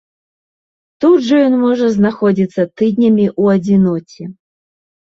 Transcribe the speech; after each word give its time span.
Тут 1.05 1.17
жа 1.27 1.35
ён 1.49 1.53
можа 1.65 1.91
заходзіцца 1.99 2.61
тыднямі 2.77 3.25
ў 3.41 3.61
адзіноце. 3.61 4.23